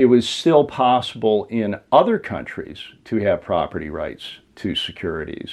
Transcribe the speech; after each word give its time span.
it 0.00 0.06
was 0.06 0.26
still 0.26 0.64
possible 0.64 1.44
in 1.50 1.78
other 1.92 2.18
countries 2.18 2.82
to 3.04 3.18
have 3.18 3.42
property 3.42 3.90
rights 3.90 4.38
to 4.56 4.74
securities. 4.74 5.50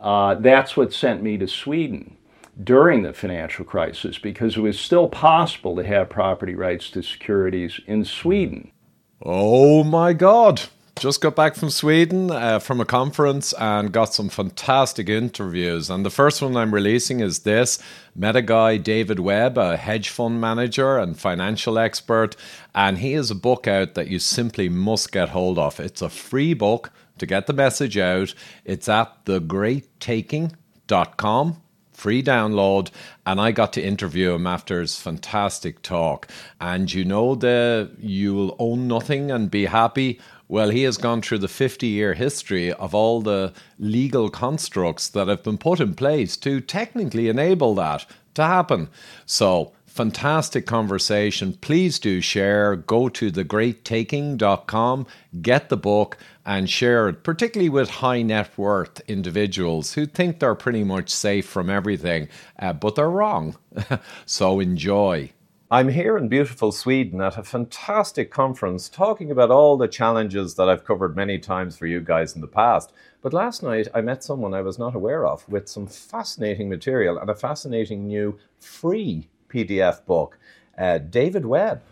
Uh, 0.00 0.34
that's 0.36 0.78
what 0.78 0.94
sent 0.94 1.22
me 1.22 1.36
to 1.36 1.46
Sweden 1.46 2.16
during 2.64 3.02
the 3.02 3.12
financial 3.12 3.66
crisis 3.66 4.16
because 4.16 4.56
it 4.56 4.60
was 4.60 4.80
still 4.80 5.08
possible 5.08 5.76
to 5.76 5.84
have 5.84 6.08
property 6.08 6.54
rights 6.54 6.88
to 6.88 7.02
securities 7.02 7.78
in 7.86 8.02
Sweden. 8.06 8.72
Oh 9.20 9.84
my 9.84 10.14
God. 10.14 10.62
Just 10.98 11.20
got 11.20 11.36
back 11.36 11.56
from 11.56 11.68
Sweden 11.68 12.30
uh, 12.30 12.58
from 12.58 12.80
a 12.80 12.86
conference 12.86 13.52
and 13.52 13.92
got 13.92 14.14
some 14.14 14.30
fantastic 14.30 15.10
interviews. 15.10 15.90
And 15.90 16.06
the 16.06 16.10
first 16.10 16.40
one 16.40 16.56
I'm 16.56 16.72
releasing 16.72 17.20
is 17.20 17.40
this 17.40 17.78
met 18.14 18.34
a 18.34 18.40
guy, 18.40 18.78
David 18.78 19.20
Webb, 19.20 19.58
a 19.58 19.76
hedge 19.76 20.08
fund 20.08 20.40
manager 20.40 20.96
and 20.96 21.18
financial 21.18 21.78
expert. 21.78 22.34
And 22.74 22.96
he 22.96 23.12
has 23.12 23.30
a 23.30 23.34
book 23.34 23.68
out 23.68 23.92
that 23.92 24.08
you 24.08 24.18
simply 24.18 24.70
must 24.70 25.12
get 25.12 25.28
hold 25.28 25.58
of. 25.58 25.78
It's 25.78 26.00
a 26.00 26.08
free 26.08 26.54
book 26.54 26.90
to 27.18 27.26
get 27.26 27.46
the 27.46 27.52
message 27.52 27.98
out. 27.98 28.32
It's 28.64 28.88
at 28.88 29.26
thegreattaking.com 29.26 31.62
free 31.96 32.22
download 32.22 32.90
and 33.24 33.40
I 33.40 33.52
got 33.52 33.72
to 33.72 33.82
interview 33.82 34.34
him 34.34 34.46
after 34.46 34.82
his 34.82 34.96
fantastic 34.96 35.80
talk 35.80 36.28
and 36.60 36.92
you 36.92 37.06
know 37.06 37.34
the 37.34 37.90
you'll 37.98 38.54
own 38.58 38.86
nothing 38.86 39.30
and 39.30 39.50
be 39.50 39.64
happy 39.64 40.20
well, 40.48 40.70
he 40.70 40.82
has 40.84 40.96
gone 40.96 41.22
through 41.22 41.38
the 41.38 41.48
50 41.48 41.86
year 41.86 42.14
history 42.14 42.72
of 42.72 42.94
all 42.94 43.20
the 43.20 43.52
legal 43.78 44.30
constructs 44.30 45.08
that 45.08 45.28
have 45.28 45.42
been 45.42 45.58
put 45.58 45.80
in 45.80 45.94
place 45.94 46.36
to 46.38 46.60
technically 46.60 47.28
enable 47.28 47.74
that 47.74 48.06
to 48.34 48.44
happen. 48.44 48.88
So, 49.24 49.72
fantastic 49.86 50.66
conversation. 50.66 51.54
Please 51.54 51.98
do 51.98 52.20
share. 52.20 52.76
Go 52.76 53.08
to 53.08 53.32
thegreattaking.com, 53.32 55.06
get 55.42 55.68
the 55.68 55.76
book, 55.76 56.18
and 56.44 56.70
share 56.70 57.08
it, 57.08 57.24
particularly 57.24 57.68
with 57.68 57.90
high 57.90 58.22
net 58.22 58.56
worth 58.56 59.00
individuals 59.08 59.94
who 59.94 60.06
think 60.06 60.38
they're 60.38 60.54
pretty 60.54 60.84
much 60.84 61.10
safe 61.10 61.46
from 61.46 61.68
everything, 61.68 62.28
uh, 62.60 62.72
but 62.72 62.94
they're 62.94 63.10
wrong. 63.10 63.56
so, 64.26 64.60
enjoy. 64.60 65.32
I'm 65.68 65.88
here 65.88 66.16
in 66.16 66.28
beautiful 66.28 66.70
Sweden 66.70 67.20
at 67.20 67.36
a 67.36 67.42
fantastic 67.42 68.30
conference 68.30 68.88
talking 68.88 69.32
about 69.32 69.50
all 69.50 69.76
the 69.76 69.88
challenges 69.88 70.54
that 70.54 70.68
I've 70.68 70.84
covered 70.84 71.16
many 71.16 71.40
times 71.40 71.76
for 71.76 71.88
you 71.88 72.00
guys 72.00 72.36
in 72.36 72.40
the 72.40 72.46
past. 72.46 72.92
But 73.20 73.32
last 73.32 73.64
night 73.64 73.88
I 73.92 74.00
met 74.00 74.22
someone 74.22 74.54
I 74.54 74.60
was 74.60 74.78
not 74.78 74.94
aware 74.94 75.26
of 75.26 75.48
with 75.48 75.68
some 75.68 75.88
fascinating 75.88 76.68
material 76.68 77.18
and 77.18 77.28
a 77.28 77.34
fascinating 77.34 78.06
new 78.06 78.38
free 78.60 79.26
PDF 79.48 80.06
book. 80.06 80.38
Uh, 80.78 80.98
David 80.98 81.46
Webb, 81.46 81.82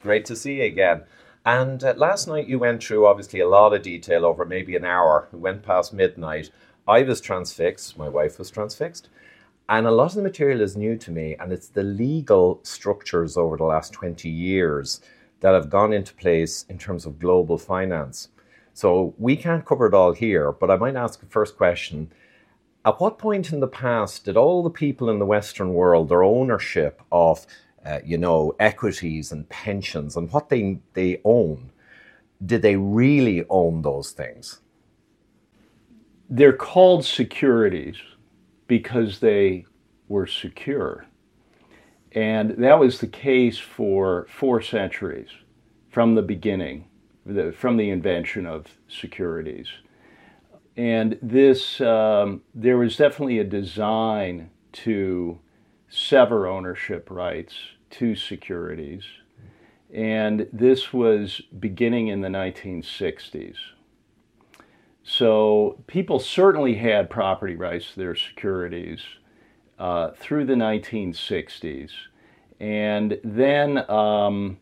great 0.00 0.24
to 0.26 0.36
see 0.36 0.58
you 0.58 0.66
again. 0.66 1.02
And 1.44 1.82
uh, 1.82 1.94
last 1.96 2.28
night 2.28 2.46
you 2.46 2.60
went 2.60 2.84
through 2.84 3.04
obviously 3.04 3.40
a 3.40 3.48
lot 3.48 3.74
of 3.74 3.82
detail 3.82 4.24
over 4.24 4.44
maybe 4.44 4.76
an 4.76 4.84
hour. 4.84 5.26
We 5.32 5.40
went 5.40 5.64
past 5.64 5.92
midnight. 5.92 6.50
I 6.86 7.02
was 7.02 7.20
transfixed, 7.20 7.98
my 7.98 8.08
wife 8.08 8.38
was 8.38 8.52
transfixed. 8.52 9.08
And 9.68 9.86
a 9.86 9.90
lot 9.90 10.10
of 10.10 10.16
the 10.16 10.22
material 10.22 10.60
is 10.60 10.76
new 10.76 10.96
to 10.98 11.10
me, 11.10 11.36
and 11.40 11.52
it's 11.52 11.68
the 11.68 11.82
legal 11.82 12.60
structures 12.64 13.36
over 13.36 13.56
the 13.56 13.64
last 13.64 13.92
20 13.94 14.28
years 14.28 15.00
that 15.40 15.54
have 15.54 15.70
gone 15.70 15.92
into 15.92 16.14
place 16.14 16.66
in 16.68 16.76
terms 16.76 17.06
of 17.06 17.18
global 17.18 17.56
finance. 17.56 18.28
So 18.74 19.14
we 19.18 19.36
can't 19.36 19.64
cover 19.64 19.86
it 19.86 19.94
all 19.94 20.12
here, 20.12 20.52
but 20.52 20.70
I 20.70 20.76
might 20.76 20.96
ask 20.96 21.20
the 21.20 21.26
first 21.26 21.56
question. 21.56 22.12
At 22.84 23.00
what 23.00 23.18
point 23.18 23.52
in 23.52 23.60
the 23.60 23.68
past 23.68 24.26
did 24.26 24.36
all 24.36 24.62
the 24.62 24.68
people 24.70 25.08
in 25.08 25.18
the 25.18 25.24
Western 25.26 25.72
world, 25.72 26.10
their 26.10 26.22
ownership 26.22 27.00
of, 27.10 27.46
uh, 27.86 28.00
you 28.04 28.18
know, 28.18 28.54
equities 28.60 29.32
and 29.32 29.48
pensions 29.48 30.16
and 30.16 30.30
what 30.30 30.50
they, 30.50 30.80
they 30.92 31.22
own, 31.24 31.70
did 32.44 32.60
they 32.60 32.76
really 32.76 33.46
own 33.48 33.80
those 33.80 34.10
things? 34.10 34.60
They're 36.28 36.52
called 36.52 37.06
securities 37.06 37.96
because 38.66 39.20
they 39.20 39.66
were 40.08 40.26
secure. 40.26 41.06
And 42.12 42.50
that 42.58 42.78
was 42.78 43.00
the 43.00 43.08
case 43.08 43.58
for 43.58 44.26
four 44.30 44.62
centuries 44.62 45.30
from 45.90 46.14
the 46.14 46.22
beginning, 46.22 46.88
the, 47.26 47.52
from 47.52 47.76
the 47.76 47.90
invention 47.90 48.46
of 48.46 48.66
securities. 48.88 49.68
And 50.76 51.18
this, 51.22 51.80
um, 51.80 52.42
there 52.54 52.78
was 52.78 52.96
definitely 52.96 53.38
a 53.38 53.44
design 53.44 54.50
to 54.72 55.38
sever 55.88 56.46
ownership 56.46 57.10
rights 57.10 57.54
to 57.90 58.16
securities. 58.16 59.04
And 59.92 60.48
this 60.52 60.92
was 60.92 61.40
beginning 61.58 62.08
in 62.08 62.20
the 62.20 62.28
1960s. 62.28 63.54
So 65.04 65.82
people 65.86 66.18
certainly 66.18 66.76
had 66.76 67.10
property 67.10 67.54
rights 67.54 67.92
to 67.92 67.98
their 67.98 68.16
securities 68.16 69.00
uh, 69.78 70.12
through 70.16 70.46
the 70.46 70.54
1960s. 70.54 71.90
And 72.58 73.20
then 73.22 73.88
um, 73.90 74.58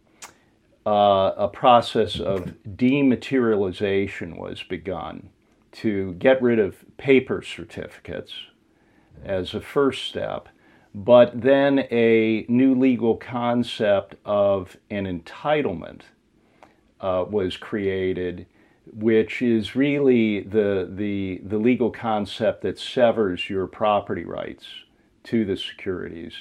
uh, 0.84 1.32
a 1.36 1.48
process 1.48 2.18
of 2.18 2.54
dematerialization 2.68 4.36
was 4.36 4.64
begun 4.64 5.30
to 5.72 6.14
get 6.14 6.42
rid 6.42 6.58
of 6.58 6.84
paper 6.96 7.40
certificates 7.40 8.32
as 9.24 9.54
a 9.54 9.60
first 9.60 10.04
step, 10.04 10.48
but 10.92 11.40
then 11.40 11.86
a 11.92 12.44
new 12.48 12.74
legal 12.74 13.16
concept 13.16 14.16
of 14.24 14.76
an 14.90 15.06
entitlement 15.06 16.00
uh, 17.00 17.24
was 17.28 17.56
created 17.56 18.46
which 18.86 19.42
is 19.42 19.76
really 19.76 20.40
the, 20.40 20.88
the, 20.90 21.40
the 21.44 21.58
legal 21.58 21.90
concept 21.90 22.62
that 22.62 22.78
severs 22.78 23.48
your 23.48 23.66
property 23.66 24.24
rights 24.24 24.66
to 25.24 25.44
the 25.44 25.56
securities. 25.56 26.34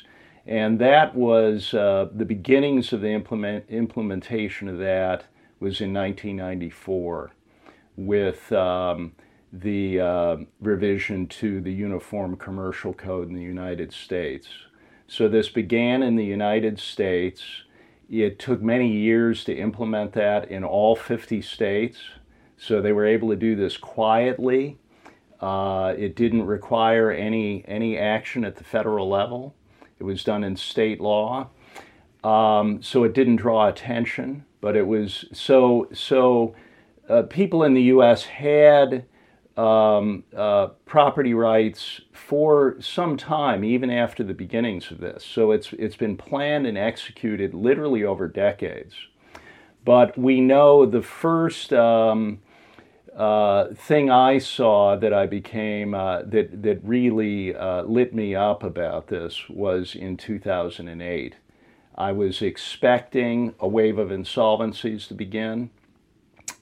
And 0.46 0.80
that 0.80 1.16
was 1.16 1.74
uh, 1.74 2.10
the 2.14 2.26
beginnings 2.26 2.94
of 2.94 3.02
the 3.02 3.10
implement, 3.10 3.66
implementation 3.70 4.68
of 4.68 4.80
that 4.80 5.26
was 5.60 5.82
in 5.82 5.94
1994 5.94 7.32
with 7.96 8.52
um, 8.52 9.14
the 9.54 10.00
uh, 10.00 10.38
revision 10.60 11.28
to 11.28 11.62
the 11.62 11.72
Uniform 11.72 12.36
Commercial 12.36 12.94
Code 12.94 13.30
in 13.30 13.36
the 13.36 13.44
United 13.44 13.94
States. 13.94 14.48
So 15.08 15.28
this 15.28 15.50
began 15.50 16.02
in 16.02 16.16
the 16.16 16.26
United 16.26 16.80
States. 16.80 17.44
It 18.10 18.40
took 18.40 18.62
many 18.62 18.90
years 18.92 19.44
to 19.44 19.56
implement 19.56 20.14
that 20.14 20.50
in 20.50 20.64
all 20.64 20.96
50 20.96 21.42
states. 21.42 21.98
So 22.62 22.80
they 22.80 22.92
were 22.92 23.08
able 23.08 23.30
to 23.30 23.36
do 23.36 23.56
this 23.56 23.76
quietly. 23.76 24.78
Uh, 25.40 25.96
it 25.98 26.16
didn't 26.16 26.46
require 26.46 27.10
any 27.10 27.66
any 27.68 27.98
action 27.98 28.46
at 28.46 28.56
the 28.56 28.64
federal 28.64 29.10
level. 29.10 29.56
It 29.98 30.04
was 30.04 30.24
done 30.24 30.44
in 30.44 30.56
state 30.56 31.02
law, 31.02 31.50
um, 32.24 32.84
so 32.84 33.04
it 33.04 33.14
didn't 33.16 33.38
draw 33.38 33.68
attention. 33.68 34.46
But 34.62 34.76
it 34.76 34.86
was 34.86 35.26
so 35.34 35.90
so. 35.92 36.56
Uh, 37.10 37.24
people 37.24 37.64
in 37.64 37.74
the 37.74 37.82
U.S. 37.96 38.26
had 38.26 39.06
um, 39.58 40.24
uh, 40.38 40.68
property 40.86 41.34
rights 41.34 42.00
for 42.14 42.78
some 42.80 43.18
time, 43.18 43.66
even 43.66 43.90
after 43.90 44.24
the 44.24 44.36
beginnings 44.36 44.92
of 44.92 45.00
this. 45.00 45.26
So 45.26 45.50
it's 45.50 45.74
it's 45.74 45.96
been 45.96 46.16
planned 46.16 46.68
and 46.68 46.78
executed 46.78 47.56
literally 47.56 48.04
over 48.04 48.28
decades. 48.28 48.94
But 49.84 50.16
we 50.16 50.42
know 50.42 50.86
the 50.86 51.02
first. 51.02 51.74
Um, 51.74 52.38
uh, 53.22 53.72
thing 53.76 54.10
I 54.10 54.40
saw 54.40 54.96
that 54.96 55.14
I 55.14 55.28
became 55.28 55.94
uh, 55.94 56.24
that 56.24 56.64
that 56.64 56.80
really 56.84 57.56
uh, 57.56 57.84
lit 57.84 58.16
me 58.16 58.34
up 58.34 58.64
about 58.64 59.10
this 59.10 59.48
was 59.48 59.94
in 59.94 60.18
2008. 60.18 61.36
I 61.94 62.12
was 62.14 62.42
expecting 62.42 63.54
a 63.60 63.68
wave 63.68 64.00
of 64.00 64.10
insolvencies 64.10 65.08
to 65.08 65.14
begin, 65.14 65.70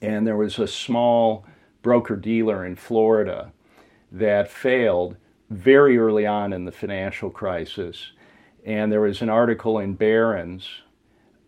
and 0.02 0.26
there 0.26 0.36
was 0.36 0.58
a 0.58 0.66
small 0.66 1.46
broker 1.80 2.14
dealer 2.14 2.66
in 2.66 2.76
Florida 2.76 3.52
that 4.12 4.50
failed 4.50 5.16
very 5.48 5.96
early 5.96 6.26
on 6.26 6.52
in 6.52 6.66
the 6.66 6.72
financial 6.72 7.30
crisis, 7.30 8.12
and 8.66 8.92
there 8.92 9.00
was 9.00 9.22
an 9.22 9.30
article 9.30 9.78
in 9.78 9.94
Barron's 9.94 10.68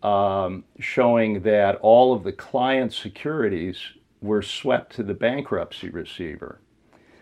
um, 0.01 0.63
showing 0.79 1.43
that 1.43 1.75
all 1.83 2.15
of 2.15 2.23
the 2.23 2.33
client 2.33 2.93
securities 2.93 3.77
were 4.23 4.41
swept 4.41 4.95
to 4.95 5.03
the 5.03 5.13
bankruptcy 5.13 5.89
receiver. 5.89 6.59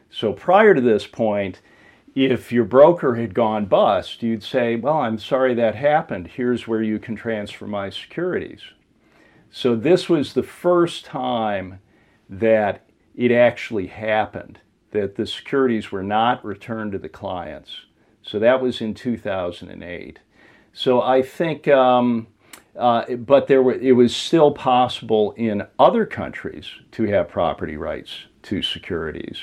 So 0.10 0.34
prior 0.34 0.74
to 0.74 0.82
this 0.82 1.08
point, 1.08 1.62
if 2.14 2.52
your 2.52 2.66
broker 2.66 3.16
had 3.16 3.34
gone 3.34 3.66
bust, 3.66 4.22
you'd 4.22 4.44
say, 4.44 4.76
Well, 4.76 5.00
I'm 5.00 5.18
sorry 5.18 5.54
that 5.56 5.76
happened. 5.76 6.28
Here's 6.28 6.68
where 6.68 6.84
you 6.84 7.00
can 7.00 7.16
transfer 7.16 7.66
my 7.66 7.90
securities. 7.90 8.62
So 9.50 9.76
this 9.76 10.08
was 10.08 10.34
the 10.34 10.44
first 10.44 11.06
time 11.06 11.80
that 12.30 12.86
it 13.16 13.32
actually 13.32 13.88
happened, 13.88 14.60
that 14.92 15.16
the 15.16 15.26
securities 15.26 15.92
were 15.92 16.04
not 16.04 16.44
returned 16.46 16.94
to 16.94 17.00
the 17.00 17.10
clients. 17.10 17.86
So 18.22 18.40
that 18.40 18.62
was 18.62 18.82
in 18.82 18.94
2008. 18.94 20.20
So 20.74 21.02
I 21.02 21.22
think 21.22 21.68
um, 21.68 22.28
uh, 22.78 23.16
but 23.16 23.48
there 23.48 23.62
were, 23.62 23.74
it 23.74 23.94
was 23.94 24.16
still 24.16 24.52
possible 24.52 25.34
in 25.34 25.68
other 25.78 26.06
countries 26.06 26.68
to 26.92 27.04
have 27.04 27.30
property 27.30 27.78
rights 27.78 28.26
to 28.44 28.62
securities. 28.62 29.38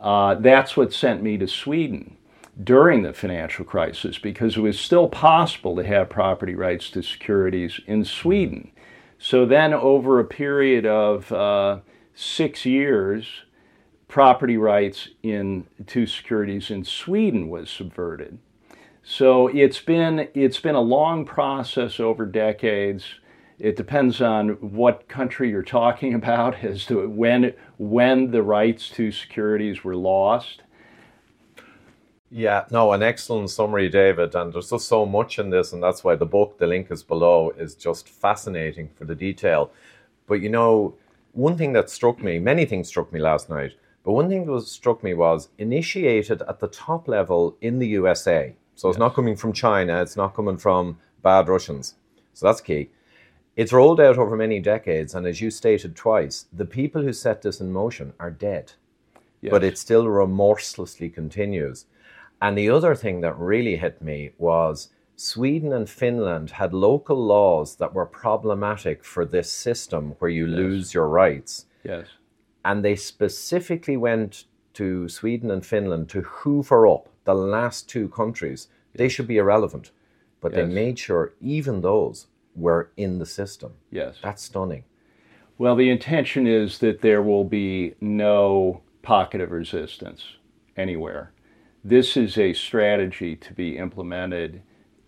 Uh, 0.00 0.34
that's 0.34 0.76
what 0.76 0.92
sent 0.92 1.22
me 1.22 1.36
to 1.38 1.46
Sweden 1.46 2.16
during 2.62 3.02
the 3.02 3.12
financial 3.12 3.64
crisis 3.64 4.18
because 4.18 4.56
it 4.56 4.60
was 4.60 4.78
still 4.78 5.08
possible 5.08 5.76
to 5.76 5.84
have 5.84 6.08
property 6.08 6.54
rights 6.54 6.90
to 6.90 7.02
securities 7.02 7.80
in 7.86 8.04
Sweden. 8.04 8.70
So 9.18 9.44
then, 9.44 9.74
over 9.74 10.18
a 10.18 10.24
period 10.24 10.86
of 10.86 11.30
uh, 11.30 11.80
six 12.14 12.64
years, 12.64 13.42
property 14.08 14.56
rights 14.56 15.08
in 15.22 15.66
to 15.86 16.06
securities 16.06 16.70
in 16.70 16.84
Sweden 16.84 17.48
was 17.48 17.70
subverted. 17.70 18.38
So 19.02 19.48
it's 19.48 19.80
been 19.80 20.28
it's 20.34 20.60
been 20.60 20.74
a 20.74 20.80
long 20.80 21.24
process 21.24 22.00
over 22.00 22.26
decades. 22.26 23.04
It 23.58 23.76
depends 23.76 24.22
on 24.22 24.50
what 24.60 25.08
country 25.08 25.50
you're 25.50 25.62
talking 25.62 26.14
about 26.22 26.62
as 26.64 26.86
to 26.86 27.08
when 27.08 27.54
when 27.78 28.30
the 28.30 28.42
rights 28.42 28.88
to 28.90 29.12
securities 29.12 29.84
were 29.84 29.96
lost. 29.96 30.62
Yeah, 32.32 32.66
no, 32.70 32.92
an 32.92 33.02
excellent 33.02 33.50
summary, 33.50 33.88
David. 33.88 34.36
And 34.36 34.52
there's 34.52 34.70
just 34.70 34.86
so 34.86 35.04
much 35.04 35.40
in 35.40 35.50
this, 35.50 35.72
and 35.72 35.82
that's 35.82 36.04
why 36.04 36.14
the 36.14 36.26
book, 36.26 36.58
the 36.58 36.66
link 36.68 36.88
is 36.90 37.02
below, 37.02 37.50
is 37.58 37.74
just 37.74 38.08
fascinating 38.08 38.88
for 38.96 39.04
the 39.04 39.16
detail. 39.16 39.72
But 40.28 40.40
you 40.40 40.48
know, 40.48 40.94
one 41.32 41.56
thing 41.56 41.72
that 41.72 41.90
struck 41.90 42.22
me, 42.22 42.38
many 42.38 42.66
things 42.66 42.86
struck 42.86 43.12
me 43.12 43.18
last 43.18 43.50
night, 43.50 43.72
but 44.04 44.12
one 44.12 44.28
thing 44.28 44.46
that 44.46 44.52
was, 44.52 44.70
struck 44.70 45.02
me 45.02 45.12
was 45.12 45.48
initiated 45.58 46.42
at 46.42 46.60
the 46.60 46.68
top 46.68 47.08
level 47.08 47.56
in 47.60 47.80
the 47.80 47.88
USA. 47.88 48.54
So 48.80 48.88
it's 48.88 48.96
yes. 48.96 49.00
not 49.00 49.14
coming 49.14 49.36
from 49.36 49.52
China, 49.52 50.00
it's 50.00 50.16
not 50.16 50.34
coming 50.34 50.56
from 50.56 50.96
bad 51.22 51.48
Russians. 51.48 51.96
So 52.32 52.46
that's 52.46 52.62
key. 52.62 52.88
It's 53.54 53.74
rolled 53.74 54.00
out 54.00 54.16
over 54.16 54.34
many 54.36 54.58
decades, 54.58 55.14
and 55.14 55.26
as 55.26 55.38
you 55.38 55.50
stated 55.50 55.94
twice, 55.94 56.46
the 56.50 56.64
people 56.64 57.02
who 57.02 57.12
set 57.12 57.42
this 57.42 57.60
in 57.60 57.70
motion 57.70 58.14
are 58.18 58.30
dead. 58.30 58.72
Yes. 59.42 59.50
But 59.50 59.64
it 59.64 59.76
still 59.76 60.08
remorselessly 60.08 61.10
continues. 61.10 61.84
And 62.40 62.56
the 62.56 62.70
other 62.70 62.94
thing 62.94 63.20
that 63.20 63.38
really 63.38 63.76
hit 63.76 64.00
me 64.00 64.30
was 64.38 64.88
Sweden 65.14 65.74
and 65.74 65.86
Finland 65.86 66.52
had 66.52 66.72
local 66.72 67.22
laws 67.22 67.76
that 67.76 67.92
were 67.92 68.06
problematic 68.06 69.04
for 69.04 69.26
this 69.26 69.52
system 69.52 70.14
where 70.20 70.30
you 70.30 70.46
yes. 70.46 70.56
lose 70.56 70.94
your 70.94 71.06
rights. 71.06 71.66
Yes. 71.84 72.06
And 72.64 72.82
they 72.82 72.96
specifically 72.96 73.98
went 73.98 74.44
to 74.72 75.06
Sweden 75.06 75.50
and 75.50 75.66
Finland 75.66 76.08
to 76.08 76.22
hoover 76.22 76.86
up 76.86 77.09
the 77.24 77.34
last 77.34 77.88
two 77.88 78.08
countries. 78.08 78.68
They 78.94 79.08
should 79.08 79.26
be 79.26 79.38
irrelevant. 79.38 79.90
But 80.40 80.52
yes. 80.52 80.56
they 80.56 80.74
made 80.74 80.98
sure 80.98 81.34
even 81.40 81.80
those 81.80 82.26
were 82.56 82.90
in 82.96 83.18
the 83.18 83.26
system. 83.26 83.74
Yes. 83.90 84.16
That's 84.22 84.42
stunning. 84.42 84.84
Well, 85.58 85.76
the 85.76 85.90
intention 85.90 86.46
is 86.46 86.78
that 86.78 87.02
there 87.02 87.22
will 87.22 87.44
be 87.44 87.94
no 88.00 88.80
pocket 89.02 89.40
of 89.40 89.50
resistance 89.50 90.24
anywhere 90.76 91.32
this 91.84 92.16
is 92.16 92.36
a 92.36 92.52
strategy 92.52 93.36
to 93.36 93.54
be 93.54 93.76
implemented 93.78 94.62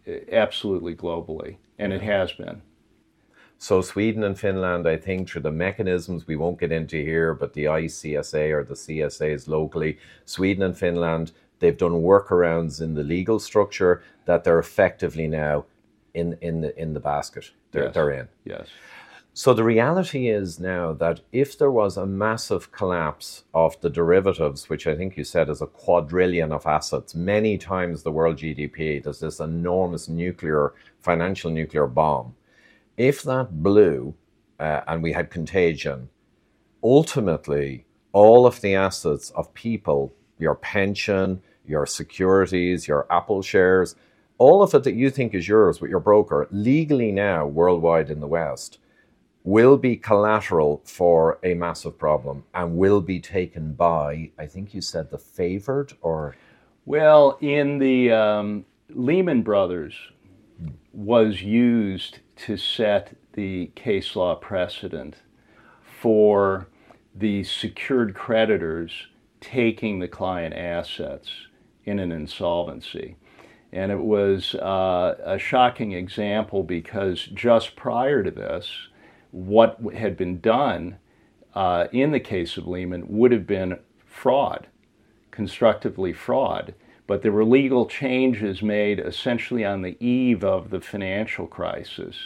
uh, 0.09 0.13
absolutely 0.31 0.95
globally, 0.95 1.57
and 1.79 1.93
it 1.93 2.03
has 2.03 2.33
been. 2.33 2.63
So 3.59 3.81
Sweden 3.81 4.25
and 4.25 4.39
Finland, 4.39 4.89
I 4.89 4.97
think, 4.97 5.29
through 5.29 5.43
the 5.43 5.53
mechanisms 5.53 6.27
we 6.27 6.35
won't 6.35 6.59
get 6.59 6.73
into 6.73 6.97
here, 6.97 7.33
but 7.35 7.53
the 7.53 7.65
ICSD 7.65 8.51
or 8.51 8.65
the 8.65 8.75
CSDs 8.75 9.47
locally, 9.47 9.99
Sweden 10.25 10.65
and 10.65 10.77
Finland, 10.77 11.33
they've 11.63 11.79
done 11.79 12.03
workarounds 12.03 12.83
in 12.83 12.95
the 12.95 13.05
legal 13.05 13.39
structure 13.39 14.03
that 14.27 14.45
they're 14.45 14.59
effectively 14.59 15.27
now 15.27 15.65
in 16.13 16.37
in 16.43 16.61
the 16.61 16.79
in 16.79 16.93
the 16.93 17.01
basket. 17.01 17.51
They're 17.71 17.85
yes. 17.85 17.95
they're 17.95 18.11
in. 18.11 18.29
Yes. 18.45 18.69
So 19.35 19.55
the 19.55 19.65
reality 19.65 20.29
is 20.29 20.61
now 20.61 20.93
that 20.93 21.21
if 21.33 21.57
there 21.57 21.71
was 21.71 21.97
a 21.97 22.05
massive 22.05 22.71
collapse 22.71 23.45
of 23.55 23.81
the 23.81 23.89
derivatives, 23.89 24.69
which 24.69 24.87
I 24.87 24.95
think 24.95 25.17
you 25.17 25.25
said 25.25 25.49
is 25.49 25.63
a 25.63 25.67
quadrillion 25.67 26.53
of 26.53 26.67
assets, 26.67 27.15
many 27.15 27.57
times 27.57 28.03
the 28.03 28.13
world 28.13 28.37
GDP, 28.37 29.03
there's 29.03 29.21
this 29.21 29.41
enormous 29.41 30.07
nuclear, 30.07 30.75
financial 31.01 31.51
nuclear 31.51 31.87
bomb. 31.87 32.35
If 32.99 33.23
that 33.23 33.63
blew 33.63 34.15
uh, 34.61 34.83
and 34.87 35.03
we 35.03 35.13
had 35.13 35.31
contagion, 35.31 36.11
ultimately 36.83 37.87
all 38.13 38.45
of 38.45 38.61
the 38.61 38.75
assets 38.75 39.31
of 39.31 39.55
people, 39.55 40.13
your 40.39 40.57
pension, 40.57 41.41
your 41.67 41.87
securities, 41.87 42.89
your 42.89 43.07
Apple 43.11 43.43
shares, 43.43 43.95
all 44.39 44.63
of 44.63 44.75
it 44.75 44.83
that 44.85 44.95
you 44.95 45.11
think 45.11 45.35
is 45.35 45.47
yours 45.47 45.81
with 45.81 45.91
your 45.91 46.01
broker, 46.01 46.49
legally 46.51 47.13
now 47.13 47.47
worldwide 47.47 48.11
in 48.11 48.21
the 48.21 48.27
West, 48.27 48.79
will 49.45 49.77
be 49.77 49.97
collateral 49.97 50.81
for 50.85 51.39
a 51.43 51.55
massive 51.55 51.99
problem 51.99 52.45
and 52.55 52.77
will 52.77 53.01
be 53.01 53.21
taken 53.21 53.73
by, 53.73 54.31
I 54.39 54.47
think 54.47 54.75
you 54.75 54.81
said 54.81 55.11
the 55.11 55.19
favored 55.19 55.93
or? 56.01 56.37
Well, 56.87 57.39
in 57.41 57.79
the 57.79 58.13
um, 58.13 58.65
Lehman 58.89 59.43
Brothers 59.43 59.95
was 60.93 61.43
used 61.43 62.19
to 62.37 62.57
set 62.57 63.17
the 63.33 63.71
case 63.75 64.15
law 64.15 64.35
precedent 64.35 65.17
for 66.01 66.69
the 67.15 67.45
secured 67.45 68.15
creditors 68.15 69.07
taking 69.41 69.99
the 69.99 70.09
client 70.09 70.55
assets 70.55 71.31
in 71.85 71.99
an 71.99 72.13
insolvency. 72.13 73.17
And 73.73 73.91
it 73.91 74.01
was 74.01 74.55
uh, 74.57 75.17
a 75.25 75.39
shocking 75.39 75.93
example 75.93 76.63
because 76.63 77.25
just 77.25 77.75
prior 77.75 78.23
to 78.23 78.31
this, 78.31 78.89
what 79.31 79.81
had 79.95 80.17
been 80.17 80.41
done 80.41 80.99
uh, 81.55 81.87
in 81.93 82.13
the 82.13 82.21
case 82.21 82.57
of 82.57 82.67
Lehman 82.67 83.05
would 83.09 83.33
have 83.33 83.47
been 83.47 83.79
fraud, 84.07 84.67
constructively 85.31 86.13
fraud. 86.13 86.75
But 87.07 87.23
there 87.23 87.33
were 87.33 87.45
legal 87.45 87.87
changes 87.87 88.63
made 88.63 89.01
essentially 89.01 89.65
on 89.65 89.83
the 89.83 89.97
eve 90.05 90.45
of 90.45 90.71
the 90.71 90.81
financial 90.81 91.47
crisis 91.47 92.17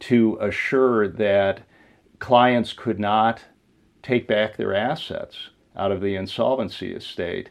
to 0.00 0.38
assure 0.40 1.08
that 1.08 1.60
clients 2.18 2.72
could 2.72 2.98
not 2.98 3.42
take 4.02 4.26
back 4.26 4.56
their 4.56 4.74
assets 4.74 5.50
out 5.76 5.92
of 5.92 6.00
the 6.00 6.16
insolvency 6.16 6.92
estate. 6.92 7.50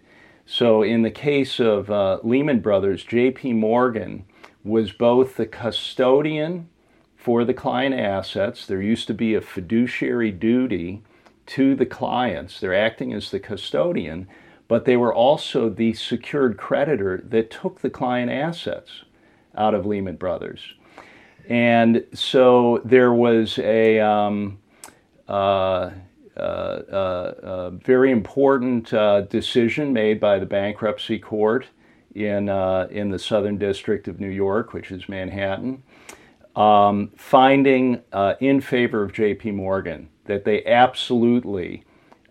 So, 0.49 0.81
in 0.81 1.01
the 1.01 1.11
case 1.11 1.59
of 1.59 1.91
uh, 1.91 2.19
Lehman 2.23 2.61
Brothers, 2.61 3.03
JP 3.03 3.55
Morgan 3.55 4.23
was 4.63 4.94
both 4.94 5.35
the 5.35 5.45
custodian 5.45 6.69
for 7.17 7.44
the 7.44 7.53
client 7.53 7.94
assets. 7.94 8.65
There 8.65 8.81
used 8.81 9.07
to 9.07 9.13
be 9.13 9.35
a 9.35 9.41
fiduciary 9.41 10.31
duty 10.31 11.03
to 11.47 11.75
the 11.75 11.85
clients. 11.85 12.61
They're 12.61 12.73
acting 12.73 13.11
as 13.11 13.30
the 13.30 13.42
custodian, 13.42 14.30
but 14.69 14.85
they 14.85 14.95
were 14.95 15.13
also 15.13 15.68
the 15.69 15.94
secured 15.94 16.57
creditor 16.57 17.21
that 17.25 17.51
took 17.51 17.81
the 17.81 17.89
client 17.89 18.31
assets 18.31 19.04
out 19.54 19.73
of 19.73 19.85
Lehman 19.85 20.16
Brothers. 20.16 20.75
And 21.49 22.06
so 22.13 22.81
there 22.85 23.11
was 23.11 23.59
a 23.59 23.99
um, 23.99 24.59
uh, 25.27 25.89
very 26.37 28.11
important 28.11 28.94
uh, 28.94 29.21
decision 29.21 29.91
made 29.94 30.19
by 30.19 30.39
the 30.39 30.45
bankruptcy 30.45 31.19
court 31.19 31.65
in, 32.15 32.49
uh, 32.49 32.87
in 32.89 33.09
the 33.09 33.19
Southern 33.19 33.57
District 33.57 34.07
of 34.07 34.19
New 34.19 34.29
York, 34.29 34.73
which 34.73 34.91
is 34.91 35.07
Manhattan, 35.07 35.83
um, 36.56 37.11
finding 37.15 38.01
uh, 38.11 38.33
in 38.39 38.59
favor 38.59 39.03
of 39.03 39.11
JP 39.11 39.53
Morgan 39.53 40.09
that 40.25 40.44
they 40.44 40.65
absolutely 40.65 41.83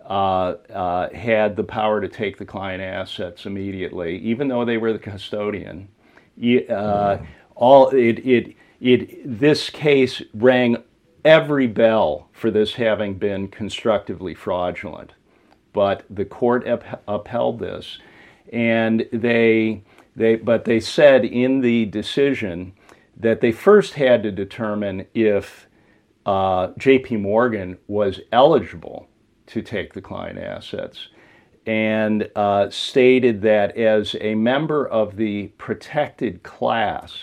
uh, 0.04 0.54
uh, 0.72 1.10
had 1.14 1.56
the 1.56 1.64
power 1.64 2.00
to 2.00 2.08
take 2.08 2.36
the 2.36 2.44
client 2.44 2.82
assets 2.82 3.46
immediately, 3.46 4.18
even 4.18 4.48
though 4.48 4.64
they 4.64 4.76
were 4.76 4.92
the 4.92 4.98
custodian. 4.98 5.88
Uh, 6.68 7.18
all 7.54 7.88
it, 7.90 8.18
it, 8.26 8.56
it, 8.80 9.38
this 9.40 9.70
case 9.70 10.22
rang 10.34 10.76
every 11.26 11.66
bell 11.66 12.28
for 12.32 12.52
this 12.52 12.74
having 12.74 13.14
been 13.14 13.48
constructively 13.48 14.32
fraudulent, 14.32 15.12
but 15.72 16.04
the 16.08 16.24
court 16.24 16.66
up, 16.68 17.02
upheld 17.08 17.58
this, 17.58 17.98
and 18.52 19.04
they, 19.12 19.82
they, 20.14 20.36
but 20.36 20.64
they 20.64 20.78
said 20.78 21.24
in 21.24 21.60
the 21.60 21.84
decision 21.86 22.72
that 23.16 23.40
they 23.40 23.50
first 23.50 23.94
had 23.94 24.22
to 24.22 24.30
determine 24.30 25.04
if 25.14 25.66
uh, 26.26 26.68
JP 26.78 27.20
Morgan 27.20 27.76
was 27.88 28.20
eligible 28.30 29.08
to 29.46 29.62
take 29.62 29.94
the 29.94 30.00
client 30.00 30.38
assets 30.38 31.08
and 31.66 32.30
uh, 32.36 32.70
stated 32.70 33.42
that 33.42 33.76
as 33.76 34.14
a 34.20 34.36
member 34.36 34.86
of 34.86 35.16
the 35.16 35.48
protected 35.58 36.44
class, 36.44 37.18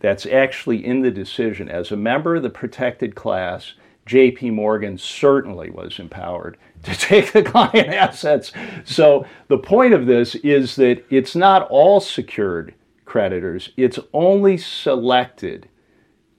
that's 0.00 0.26
actually 0.26 0.84
in 0.84 1.00
the 1.00 1.10
decision, 1.10 1.68
as 1.68 1.90
a 1.90 1.96
member 1.96 2.36
of 2.36 2.42
the 2.42 2.50
protected 2.50 3.14
class, 3.14 3.74
JP 4.06 4.52
Morgan 4.52 4.98
certainly 4.98 5.70
was 5.70 5.98
empowered 5.98 6.58
to 6.82 6.94
take 6.98 7.32
the 7.32 7.42
client 7.42 7.88
assets. 7.88 8.52
So 8.84 9.26
the 9.48 9.58
point 9.58 9.94
of 9.94 10.06
this 10.06 10.34
is 10.36 10.76
that 10.76 11.04
it's 11.10 11.34
not 11.34 11.68
all 11.68 12.00
secured 12.00 12.74
creditors. 13.04 13.70
It's 13.76 13.98
only 14.12 14.58
selected 14.58 15.68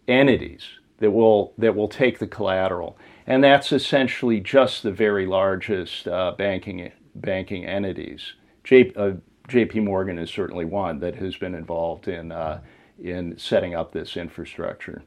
entities 0.07 0.63
that 0.99 1.11
will 1.11 1.53
that 1.57 1.75
will 1.75 1.87
take 1.87 2.19
the 2.19 2.27
collateral, 2.27 2.97
and 3.27 3.43
that's 3.43 3.71
essentially 3.71 4.39
just 4.39 4.83
the 4.83 4.91
very 4.91 5.25
largest 5.25 6.07
uh, 6.07 6.33
banking 6.37 6.91
banking 7.15 7.65
entities. 7.65 8.33
J, 8.63 8.91
uh, 8.95 9.11
J.P. 9.47 9.81
Morgan 9.81 10.17
is 10.17 10.29
certainly 10.29 10.65
one 10.65 10.99
that 10.99 11.15
has 11.15 11.35
been 11.35 11.53
involved 11.55 12.07
in 12.07 12.31
uh, 12.31 12.61
in 13.01 13.37
setting 13.37 13.75
up 13.75 13.91
this 13.91 14.17
infrastructure. 14.17 15.03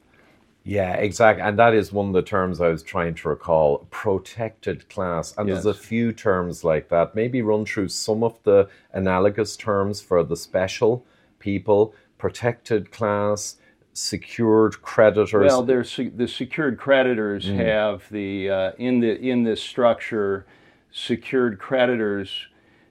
Yeah, 0.63 0.93
exactly. 0.93 1.41
And 1.41 1.57
that 1.57 1.73
is 1.73 1.91
one 1.91 2.07
of 2.07 2.13
the 2.13 2.21
terms 2.21 2.61
I 2.61 2.67
was 2.67 2.83
trying 2.83 3.15
to 3.15 3.29
recall 3.29 3.87
protected 3.89 4.87
class. 4.89 5.35
And 5.37 5.47
yes. 5.47 5.63
there's 5.63 5.77
a 5.77 5.79
few 5.79 6.11
terms 6.11 6.63
like 6.63 6.89
that. 6.89 7.15
Maybe 7.15 7.41
run 7.41 7.65
through 7.65 7.87
some 7.87 8.23
of 8.23 8.37
the 8.43 8.69
analogous 8.93 9.55
terms 9.55 10.01
for 10.01 10.23
the 10.23 10.35
special 10.35 11.05
people 11.39 11.95
protected 12.17 12.91
class, 12.91 13.55
secured 13.93 14.81
creditors. 14.81 15.47
Well, 15.47 15.63
there's 15.63 15.97
the 16.15 16.27
secured 16.27 16.77
creditors 16.77 17.45
mm. 17.45 17.55
have 17.55 18.03
the 18.11 18.49
uh, 18.49 18.71
in 18.77 18.99
the 18.99 19.17
in 19.17 19.43
this 19.43 19.63
structure, 19.63 20.45
secured 20.91 21.57
creditors. 21.57 22.47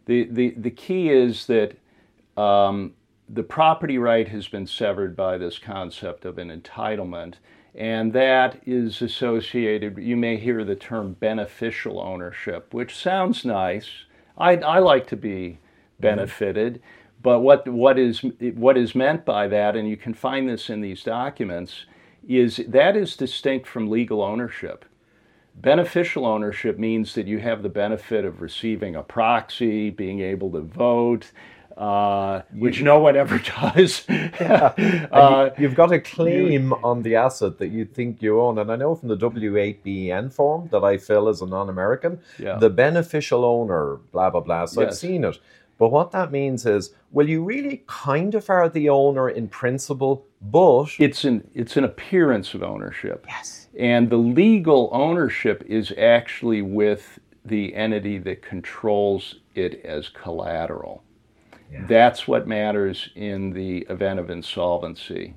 The 0.06 0.24
the 0.24 0.54
the 0.56 0.70
key 0.70 1.10
is 1.10 1.46
that 1.46 1.76
um, 2.36 2.94
the 3.28 3.42
property 3.42 3.98
right 3.98 4.28
has 4.28 4.48
been 4.48 4.66
severed 4.66 5.14
by 5.16 5.38
this 5.38 5.58
concept 5.58 6.24
of 6.24 6.38
an 6.38 6.50
entitlement, 6.50 7.34
and 7.74 8.12
that 8.12 8.60
is 8.66 9.02
associated. 9.02 9.98
You 9.98 10.16
may 10.16 10.36
hear 10.36 10.64
the 10.64 10.74
term 10.74 11.14
beneficial 11.14 12.00
ownership, 12.00 12.72
which 12.72 12.96
sounds 12.96 13.44
nice. 13.44 13.88
I 14.36 14.56
I 14.56 14.78
like 14.78 15.06
to 15.08 15.16
be 15.16 15.58
benefited. 16.00 16.74
Mm. 16.74 16.80
But 17.20 17.40
what, 17.40 17.66
what, 17.66 17.98
is, 17.98 18.20
what 18.20 18.78
is 18.78 18.94
meant 18.94 19.24
by 19.24 19.48
that, 19.48 19.76
and 19.76 19.88
you 19.88 19.96
can 19.96 20.14
find 20.14 20.48
this 20.48 20.70
in 20.70 20.80
these 20.80 21.02
documents, 21.02 21.84
is 22.26 22.58
that 22.68 22.96
is 22.96 23.16
distinct 23.16 23.66
from 23.66 23.90
legal 23.90 24.22
ownership. 24.22 24.84
Beneficial 25.54 26.24
ownership 26.24 26.78
means 26.78 27.14
that 27.14 27.26
you 27.26 27.40
have 27.40 27.62
the 27.62 27.68
benefit 27.68 28.24
of 28.24 28.40
receiving 28.40 28.94
a 28.94 29.02
proxy, 29.02 29.90
being 29.90 30.20
able 30.20 30.52
to 30.52 30.60
vote, 30.60 31.32
uh, 31.78 32.42
which 32.54 32.82
no 32.82 32.98
one 32.98 33.16
ever 33.16 33.38
does. 33.60 34.06
uh, 34.08 35.50
you, 35.56 35.68
have 35.68 35.76
got 35.76 35.92
a 35.92 36.00
claim 36.00 36.72
on 36.72 37.02
the 37.02 37.14
asset 37.14 37.56
that 37.58 37.68
you 37.68 37.84
think 37.84 38.20
you 38.20 38.40
own. 38.40 38.58
And 38.58 38.70
I 38.72 38.76
know 38.76 38.96
from 38.96 39.08
the 39.08 39.16
W8BEN 39.16 40.32
form 40.32 40.68
that 40.72 40.82
I 40.82 40.98
fill 40.98 41.28
as 41.28 41.40
a 41.40 41.46
non 41.46 41.68
American, 41.68 42.18
yeah. 42.38 42.58
the 42.58 42.68
beneficial 42.68 43.44
owner, 43.44 44.00
blah, 44.10 44.28
blah, 44.28 44.40
blah. 44.40 44.66
So 44.66 44.80
yes. 44.80 44.90
I've 44.90 44.98
seen 44.98 45.24
it. 45.24 45.38
But 45.78 45.90
what 45.90 46.10
that 46.10 46.32
means 46.32 46.66
is, 46.66 46.90
well, 47.12 47.28
you 47.28 47.44
really 47.44 47.84
kind 47.86 48.34
of 48.34 48.50
are 48.50 48.68
the 48.68 48.88
owner 48.88 49.30
in 49.30 49.46
principle, 49.46 50.26
but 50.42 50.88
it's 50.98 51.22
an 51.24 51.48
it's 51.54 51.76
an 51.76 51.84
appearance 51.84 52.54
of 52.54 52.64
ownership. 52.64 53.24
Yes. 53.28 53.68
And 53.78 54.10
the 54.10 54.16
legal 54.16 54.90
ownership 54.92 55.62
is 55.68 55.92
actually 55.96 56.62
with 56.62 57.20
the 57.44 57.72
entity 57.76 58.18
that 58.18 58.42
controls 58.42 59.36
it 59.54 59.84
as 59.84 60.08
collateral. 60.08 61.04
Yeah. 61.70 61.84
That's 61.86 62.26
what 62.26 62.46
matters 62.46 63.10
in 63.14 63.50
the 63.50 63.78
event 63.90 64.20
of 64.20 64.30
insolvency. 64.30 65.34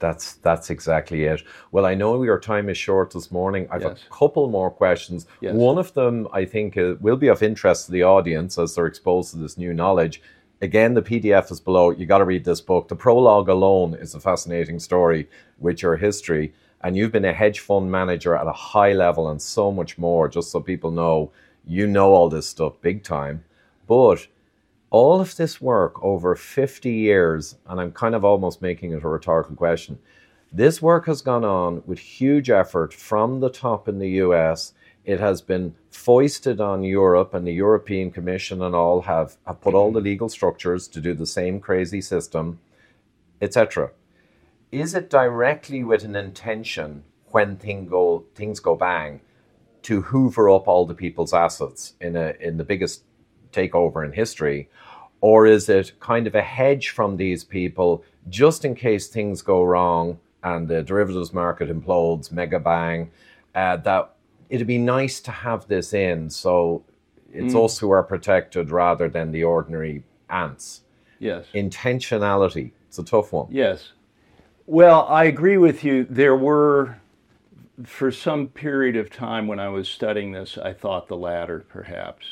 That's 0.00 0.34
that's 0.34 0.70
exactly 0.70 1.24
it. 1.24 1.42
Well, 1.72 1.86
I 1.86 1.94
know 1.94 2.22
your 2.22 2.38
time 2.38 2.68
is 2.68 2.76
short 2.76 3.12
this 3.12 3.30
morning. 3.30 3.68
I've 3.70 3.82
yes. 3.82 4.04
a 4.04 4.14
couple 4.14 4.48
more 4.48 4.70
questions. 4.70 5.26
Yes. 5.40 5.54
One 5.54 5.78
of 5.78 5.94
them 5.94 6.28
I 6.32 6.44
think 6.44 6.76
uh, 6.76 6.96
will 7.00 7.16
be 7.16 7.28
of 7.28 7.42
interest 7.42 7.86
to 7.86 7.92
the 7.92 8.02
audience 8.02 8.58
as 8.58 8.74
they're 8.74 8.86
exposed 8.86 9.30
to 9.30 9.38
this 9.38 9.56
new 9.56 9.72
knowledge. 9.72 10.20
Again, 10.60 10.94
the 10.94 11.02
PDF 11.02 11.50
is 11.50 11.60
below. 11.60 11.90
You 11.90 12.06
got 12.06 12.18
to 12.18 12.24
read 12.24 12.44
this 12.44 12.60
book. 12.60 12.88
The 12.88 12.96
prologue 12.96 13.48
alone 13.48 13.94
is 13.94 14.14
a 14.14 14.20
fascinating 14.20 14.78
story 14.78 15.28
with 15.58 15.82
your 15.82 15.96
history, 15.96 16.52
and 16.82 16.96
you've 16.96 17.12
been 17.12 17.24
a 17.24 17.32
hedge 17.32 17.60
fund 17.60 17.90
manager 17.90 18.34
at 18.34 18.46
a 18.46 18.52
high 18.52 18.92
level 18.92 19.30
and 19.30 19.40
so 19.40 19.70
much 19.70 19.96
more. 19.96 20.28
Just 20.28 20.50
so 20.50 20.60
people 20.60 20.90
know, 20.90 21.32
you 21.66 21.86
know 21.86 22.12
all 22.12 22.28
this 22.28 22.48
stuff 22.48 22.74
big 22.80 23.04
time. 23.04 23.44
But 23.86 24.26
all 24.94 25.20
of 25.20 25.34
this 25.34 25.60
work 25.60 26.00
over 26.04 26.36
50 26.36 26.88
years, 26.88 27.56
and 27.66 27.80
I'm 27.80 27.90
kind 27.90 28.14
of 28.14 28.24
almost 28.24 28.62
making 28.62 28.92
it 28.92 29.02
a 29.02 29.08
rhetorical 29.08 29.56
question. 29.56 29.98
This 30.52 30.80
work 30.80 31.06
has 31.06 31.20
gone 31.20 31.44
on 31.44 31.82
with 31.84 31.98
huge 31.98 32.48
effort 32.48 32.94
from 32.94 33.40
the 33.40 33.50
top 33.50 33.88
in 33.88 33.98
the 33.98 34.10
US. 34.22 34.72
It 35.04 35.18
has 35.18 35.42
been 35.42 35.74
foisted 35.90 36.60
on 36.60 36.84
Europe, 36.84 37.34
and 37.34 37.44
the 37.44 37.52
European 37.52 38.12
Commission 38.12 38.62
and 38.62 38.72
all 38.72 39.00
have, 39.00 39.36
have 39.48 39.60
put 39.60 39.74
all 39.74 39.90
the 39.90 40.00
legal 40.00 40.28
structures 40.28 40.86
to 40.86 41.00
do 41.00 41.12
the 41.12 41.26
same 41.26 41.58
crazy 41.58 42.00
system, 42.00 42.60
etc. 43.42 43.90
Is 44.70 44.94
it 44.94 45.10
directly 45.10 45.82
with 45.82 46.04
an 46.04 46.14
intention 46.14 47.02
when 47.32 47.56
thing 47.56 47.86
go, 47.86 48.26
things 48.36 48.60
go 48.60 48.76
bang 48.76 49.22
to 49.82 50.02
hoover 50.02 50.48
up 50.50 50.68
all 50.68 50.86
the 50.86 50.94
people's 50.94 51.34
assets 51.34 51.94
in, 52.00 52.14
a, 52.14 52.34
in 52.38 52.58
the 52.58 52.64
biggest 52.64 53.02
takeover 53.54 54.04
in 54.04 54.12
history? 54.12 54.68
Or 55.20 55.46
is 55.46 55.68
it 55.68 55.92
kind 56.00 56.26
of 56.26 56.34
a 56.34 56.42
hedge 56.42 56.90
from 56.90 57.16
these 57.16 57.44
people 57.44 58.04
just 58.28 58.64
in 58.64 58.74
case 58.74 59.08
things 59.08 59.42
go 59.42 59.62
wrong 59.62 60.18
and 60.42 60.68
the 60.68 60.82
derivatives 60.82 61.32
market 61.32 61.70
implodes, 61.70 62.30
mega 62.30 62.58
bang, 62.58 63.10
uh, 63.54 63.76
that 63.78 64.14
it'd 64.50 64.66
be 64.66 64.78
nice 64.78 65.20
to 65.20 65.30
have 65.30 65.66
this 65.68 65.94
in 65.94 66.28
so 66.28 66.84
it's 67.32 67.54
mm. 67.54 67.64
us 67.64 67.78
who 67.78 67.90
are 67.90 68.02
protected 68.02 68.70
rather 68.70 69.08
than 69.08 69.32
the 69.32 69.42
ordinary 69.44 70.04
ants. 70.30 70.82
Yes. 71.18 71.46
Intentionality. 71.54 72.72
It's 72.88 72.98
a 72.98 73.04
tough 73.04 73.32
one. 73.32 73.48
Yes. 73.50 73.92
Well, 74.66 75.06
I 75.08 75.24
agree 75.24 75.58
with 75.58 75.84
you. 75.84 76.06
There 76.08 76.36
were, 76.36 76.96
for 77.84 78.12
some 78.12 78.48
period 78.48 78.96
of 78.96 79.10
time 79.10 79.46
when 79.46 79.58
I 79.58 79.68
was 79.68 79.88
studying 79.88 80.32
this, 80.32 80.56
I 80.56 80.72
thought 80.72 81.08
the 81.08 81.16
latter, 81.16 81.64
perhaps, 81.68 82.24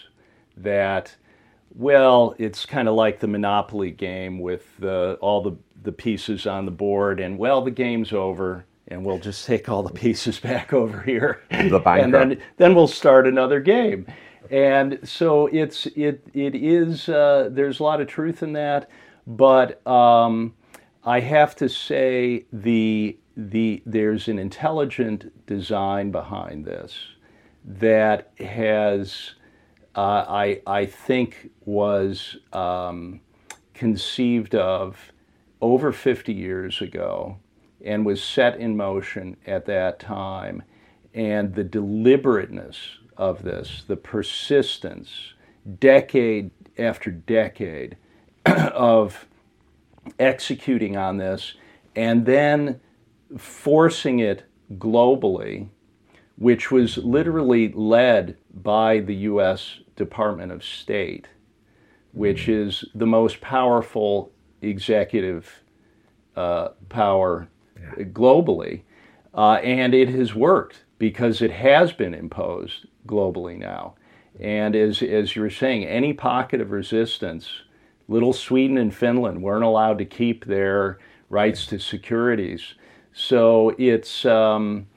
that 0.57 1.17
well, 1.75 2.35
it's 2.39 2.67
kind 2.67 2.89
of 2.89 2.95
like 2.95 3.21
the 3.21 3.27
Monopoly 3.27 3.91
game 3.91 4.39
with 4.41 4.77
the, 4.79 5.17
all 5.21 5.43
the, 5.43 5.57
the 5.83 5.93
pieces 5.93 6.47
on 6.47 6.65
the 6.67 6.71
board, 6.71 7.21
and 7.21 7.39
well, 7.39 7.63
the 7.63 7.71
game's 7.71 8.13
over, 8.13 8.65
and 8.89 9.05
we'll 9.05 9.19
just 9.19 9.47
take 9.47 9.69
all 9.69 9.83
the 9.83 9.93
pieces 9.93 10.39
back 10.39 10.73
over 10.73 11.01
here, 11.03 11.41
the 11.51 11.83
and 11.87 12.13
then 12.13 12.41
then 12.57 12.75
we'll 12.75 12.89
start 12.89 13.27
another 13.27 13.61
game. 13.61 14.07
And 14.51 14.99
so 15.03 15.47
it's 15.47 15.87
it 15.87 16.27
it 16.35 16.55
is 16.55 17.09
uh, 17.09 17.49
there's 17.51 17.81
a 17.81 17.83
lot 17.83 18.01
of 18.01 18.07
truth 18.07 18.43
in 18.43 18.53
that, 18.53 18.91
but 19.27 19.85
um, 19.87 20.55
I 21.05 21.21
have 21.21 21.57
to 21.57 21.69
say 21.69 22.45
the 22.53 23.17
the 23.37 23.83
there's 23.87 24.29
an 24.29 24.39
intelligent 24.39 25.47
design 25.47 26.11
behind 26.11 26.67
this 26.67 26.99
that 27.65 28.33
has 28.39 29.35
uh, 29.95 30.25
I, 30.29 30.63
I 30.67 30.87
think 30.87 31.51
was 31.65 32.37
um, 32.53 33.21
conceived 33.75 34.55
of 34.55 35.13
over 35.61 35.93
50 35.93 36.33
years 36.33 36.81
ago 36.81 37.39
and 37.85 38.07
was 38.07 38.23
set 38.23 38.59
in 38.59 38.77
motion 38.77 39.37
at 39.47 39.67
that 39.67 39.99
time. 39.99 40.63
And 41.15 41.55
the 41.55 41.65
deliberateness 41.65 42.77
of 43.17 43.43
this, 43.43 43.85
the 43.87 43.97
persistence, 43.97 45.35
decade 45.79 46.51
after 46.79 47.11
decade 47.11 47.97
of 48.47 49.27
executing 50.19 50.97
on 50.97 51.19
this, 51.19 51.55
and 51.95 52.25
then 52.25 52.81
forcing 53.37 54.21
it 54.21 54.45
globally, 54.75 55.69
which 56.43 56.73
was 56.73 56.99
literally 56.99 57.73
led 57.73 58.37
by 58.53 58.99
the 58.99 59.15
US 59.15 59.79
Department 59.95 60.51
of 60.51 60.65
State, 60.65 61.29
which 62.11 62.43
mm-hmm. 62.43 62.69
is 62.69 62.85
the 62.97 63.07
most 63.07 63.41
powerful 63.41 64.33
executive 64.61 65.63
uh, 66.35 66.71
power 66.89 67.49
yeah. 67.81 68.07
globally. 68.07 68.83
Uh, 69.33 69.61
and 69.63 69.95
it 69.95 70.09
has 70.09 70.35
worked 70.35 70.83
because 70.99 71.43
it 71.43 71.53
has 71.53 71.93
been 71.93 72.13
imposed 72.13 72.87
globally 73.07 73.57
now. 73.57 73.95
And 74.41 74.75
as, 74.75 75.01
as 75.01 75.37
you 75.37 75.43
were 75.43 75.51
saying, 75.51 75.85
any 75.85 76.13
pocket 76.13 76.61
of 76.61 76.73
resistance, 76.73 77.49
little 78.09 78.33
Sweden 78.33 78.79
and 78.79 78.93
Finland 78.93 79.41
weren't 79.45 79.63
allowed 79.63 79.99
to 79.99 80.05
keep 80.05 80.47
their 80.47 80.99
rights 81.29 81.67
to 81.67 81.79
securities. 81.79 82.75
So 83.13 83.77
it's, 83.79 84.27
um, 84.27 84.89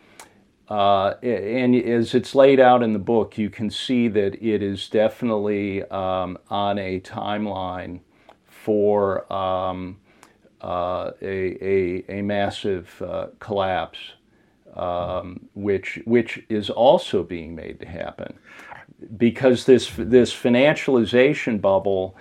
uh, 0.69 1.13
and 1.21 1.75
as 1.75 2.15
it's 2.15 2.33
laid 2.33 2.59
out 2.59 2.81
in 2.81 2.93
the 2.93 2.99
book, 2.99 3.37
you 3.37 3.49
can 3.49 3.69
see 3.69 4.07
that 4.07 4.35
it 4.43 4.63
is 4.63 4.89
definitely 4.89 5.83
um, 5.83 6.37
on 6.49 6.79
a 6.79 6.99
timeline 7.01 7.99
for 8.47 9.31
um, 9.31 9.97
uh, 10.61 11.11
a, 11.21 11.63
a, 11.63 12.03
a, 12.09 12.21
massive 12.23 12.99
uh, 13.03 13.27
collapse, 13.39 13.99
um, 14.75 15.47
which, 15.53 15.99
which 16.05 16.43
is 16.49 16.71
also 16.71 17.21
being 17.21 17.53
made 17.53 17.79
to 17.79 17.85
happen. 17.85 18.33
Because 19.17 19.65
this, 19.65 19.91
this 19.95 20.33
financialization 20.33 21.61
bubble 21.61 22.15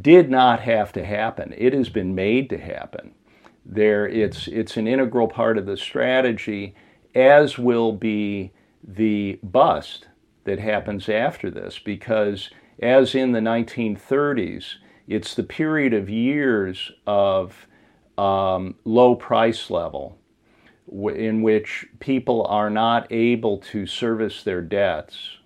did 0.00 0.30
not 0.30 0.60
have 0.60 0.92
to 0.94 1.04
happen, 1.04 1.54
it 1.56 1.72
has 1.72 1.88
been 1.88 2.14
made 2.14 2.50
to 2.50 2.58
happen. 2.58 3.14
There, 3.66 4.06
it's 4.06 4.46
it's 4.48 4.76
an 4.76 4.86
integral 4.86 5.26
part 5.26 5.56
of 5.56 5.64
the 5.64 5.76
strategy, 5.76 6.74
as 7.14 7.58
will 7.58 7.92
be 7.92 8.52
the 8.82 9.38
bust 9.42 10.08
that 10.44 10.58
happens 10.58 11.08
after 11.08 11.50
this, 11.50 11.78
because 11.78 12.50
as 12.80 13.14
in 13.14 13.32
the 13.32 13.40
1930s, 13.40 14.74
it's 15.06 15.34
the 15.34 15.42
period 15.42 15.94
of 15.94 16.08
years 16.10 16.90
of 17.06 17.66
um, 18.18 18.74
low 18.84 19.14
price 19.14 19.70
level 19.70 20.18
in 20.92 21.42
which 21.42 21.86
people 21.98 22.44
are 22.46 22.70
not 22.70 23.10
able 23.10 23.58
to 23.58 23.86
service 23.86 24.42
their 24.42 24.60
debts, 24.60 25.38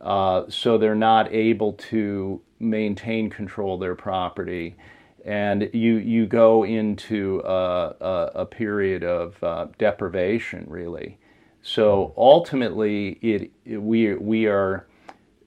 uh, 0.00 0.42
so 0.48 0.76
they're 0.76 0.94
not 0.94 1.32
able 1.32 1.72
to 1.74 2.40
maintain 2.58 3.30
control 3.30 3.74
of 3.74 3.80
their 3.80 3.94
property. 3.94 4.76
And 5.24 5.70
you, 5.72 5.96
you 5.96 6.26
go 6.26 6.64
into 6.64 7.40
a, 7.44 7.94
a, 8.00 8.30
a 8.34 8.46
period 8.46 9.02
of 9.02 9.42
uh, 9.42 9.68
deprivation, 9.78 10.66
really. 10.68 11.18
So 11.62 12.12
ultimately, 12.16 13.18
it, 13.22 13.50
it 13.64 13.78
we, 13.78 14.14
we, 14.14 14.46
are, 14.46 14.86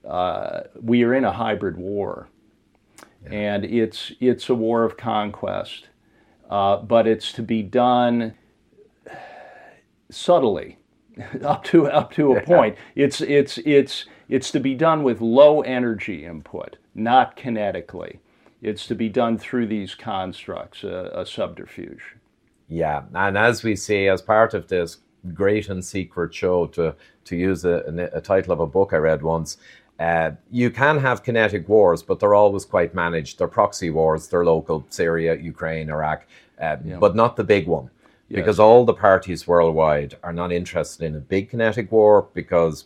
uh, 0.07 0.61
we 0.81 1.03
are 1.03 1.13
in 1.13 1.25
a 1.25 1.31
hybrid 1.31 1.77
war. 1.77 2.27
Yeah. 3.23 3.29
And 3.31 3.65
it's, 3.65 4.11
it's 4.19 4.49
a 4.49 4.55
war 4.55 4.83
of 4.83 4.97
conquest, 4.97 5.89
uh, 6.49 6.77
but 6.77 7.05
it's 7.05 7.31
to 7.33 7.43
be 7.43 7.61
done 7.61 8.33
subtly 10.09 10.77
up 11.43 11.63
to 11.65 11.87
up 11.87 12.11
to 12.13 12.33
a 12.33 12.41
point. 12.41 12.77
It's 12.95 13.21
it's 13.21 13.57
it's 13.59 14.05
it's 14.29 14.51
to 14.51 14.59
be 14.59 14.75
done 14.75 15.03
with 15.03 15.21
low 15.21 15.61
energy 15.61 16.25
input, 16.25 16.77
not 16.93 17.35
kinetically. 17.35 18.19
It's 18.61 18.87
to 18.87 18.95
be 18.95 19.09
done 19.09 19.37
through 19.37 19.67
these 19.67 19.95
constructs, 19.95 20.83
a, 20.83 21.11
a 21.13 21.25
subterfuge. 21.25 22.15
Yeah, 22.67 23.03
and 23.13 23.37
as 23.37 23.63
we 23.63 23.75
see, 23.75 24.07
as 24.07 24.21
part 24.21 24.53
of 24.53 24.67
this 24.67 24.97
great 25.33 25.69
and 25.69 25.83
secret 25.83 26.33
show, 26.33 26.67
to 26.67 26.95
to 27.25 27.35
use 27.35 27.65
a, 27.65 28.09
a 28.13 28.21
title 28.21 28.53
of 28.53 28.59
a 28.59 28.67
book 28.67 28.93
I 28.93 28.97
read 28.97 29.21
once, 29.21 29.57
uh, 29.99 30.31
you 30.51 30.69
can 30.69 30.99
have 30.99 31.23
kinetic 31.23 31.67
wars, 31.67 32.03
but 32.03 32.19
they're 32.19 32.35
always 32.35 32.65
quite 32.65 32.93
managed. 32.93 33.39
They're 33.39 33.47
proxy 33.47 33.89
wars. 33.89 34.27
They're 34.27 34.45
local, 34.45 34.85
Syria, 34.89 35.35
Ukraine, 35.35 35.89
Iraq, 35.89 36.27
uh, 36.61 36.77
yeah. 36.85 36.97
but 36.97 37.15
not 37.15 37.35
the 37.35 37.43
big 37.43 37.67
one. 37.67 37.89
Yes. 38.29 38.37
Because 38.37 38.59
all 38.59 38.83
the 38.83 38.93
parties 38.93 39.47
worldwide 39.47 40.17
are 40.21 40.33
not 40.33 40.51
interested 40.51 41.05
in 41.05 41.15
a 41.15 41.19
big 41.19 41.49
kinetic 41.49 41.91
war 41.91 42.27
because 42.33 42.85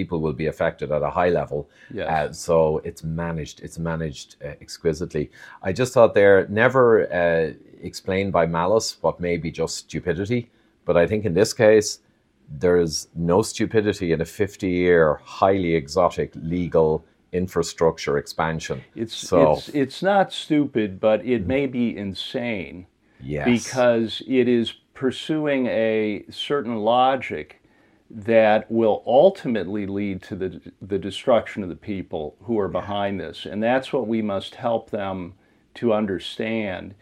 people 0.00 0.20
will 0.20 0.38
be 0.44 0.46
affected 0.46 0.92
at 0.92 1.02
a 1.02 1.10
high 1.10 1.30
level. 1.40 1.68
Yes. 1.92 2.08
Uh, 2.08 2.32
so 2.32 2.56
it's 2.88 3.02
managed. 3.02 3.56
It's 3.66 3.78
managed 3.78 4.36
uh, 4.44 4.48
exquisitely. 4.64 5.30
I 5.68 5.72
just 5.72 5.92
thought 5.94 6.14
there 6.14 6.46
never 6.48 6.84
uh, 7.22 7.54
explained 7.90 8.32
by 8.38 8.44
malice 8.46 8.88
what 9.00 9.18
may 9.20 9.36
be 9.36 9.50
just 9.50 9.74
stupidity, 9.76 10.50
but 10.84 10.96
I 10.96 11.06
think 11.06 11.24
in 11.24 11.34
this 11.34 11.52
case 11.52 12.00
there's 12.48 13.08
no 13.14 13.42
stupidity 13.42 14.12
in 14.12 14.20
a 14.20 14.24
50-year 14.24 15.20
highly 15.24 15.74
exotic 15.74 16.30
legal 16.36 17.04
infrastructure 17.32 18.18
expansion. 18.18 18.78
It's 18.94 19.16
so, 19.16 19.54
it's 19.54 19.68
it's 19.82 20.00
not 20.12 20.32
stupid, 20.32 21.00
but 21.00 21.18
it 21.34 21.42
may 21.46 21.66
be 21.66 21.96
insane 21.96 22.86
Yes. 23.20 23.46
Because 23.46 24.22
it 24.26 24.48
is 24.48 24.72
pursuing 24.94 25.66
a 25.66 26.24
certain 26.30 26.76
logic 26.76 27.62
that 28.10 28.70
will 28.70 29.02
ultimately 29.06 29.86
lead 29.86 30.22
to 30.22 30.36
the, 30.36 30.60
the 30.80 30.98
destruction 30.98 31.62
of 31.62 31.68
the 31.68 31.76
people 31.76 32.36
who 32.42 32.58
are 32.58 32.68
behind 32.68 33.20
this. 33.20 33.46
And 33.46 33.62
that's 33.62 33.92
what 33.92 34.06
we 34.06 34.22
must 34.22 34.54
help 34.54 34.90
them 34.90 35.34
to 35.74 35.92
understand. 35.92 36.94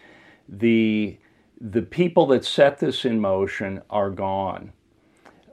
The, 0.49 1.19
the 1.61 1.83
people 1.83 2.27
that 2.29 2.45
set 2.45 2.79
this 2.79 3.05
in 3.05 3.21
motion 3.21 3.83
are 3.91 4.11
gone. 4.11 4.73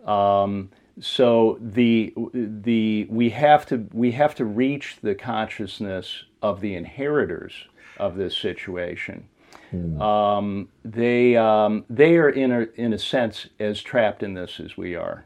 Um, 0.05 0.71
so 0.99 1.57
the, 1.61 2.13
the, 2.33 3.07
we, 3.09 3.29
have 3.31 3.65
to, 3.67 3.87
we 3.91 4.11
have 4.11 4.35
to 4.35 4.45
reach 4.45 4.97
the 5.01 5.15
consciousness 5.15 6.23
of 6.41 6.61
the 6.61 6.75
inheritors 6.75 7.53
of 7.97 8.15
this 8.15 8.37
situation. 8.37 9.27
Hmm. 9.71 10.01
Um, 10.01 10.69
they 10.83 11.37
um, 11.37 11.85
they 11.89 12.17
are 12.17 12.29
in 12.29 12.51
a 12.51 12.67
in 12.75 12.91
a 12.91 12.99
sense 12.99 13.47
as 13.57 13.81
trapped 13.81 14.21
in 14.21 14.33
this 14.33 14.59
as 14.59 14.75
we 14.75 14.95
are. 14.95 15.25